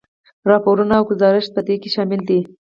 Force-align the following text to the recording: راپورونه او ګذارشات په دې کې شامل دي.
راپورونه 0.49 0.93
او 0.99 1.03
ګذارشات 1.11 1.51
په 1.55 1.61
دې 1.67 1.75
کې 1.81 1.89
شامل 1.95 2.21
دي. 2.29 2.39